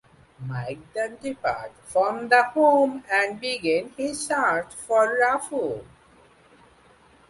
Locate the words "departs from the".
1.21-2.43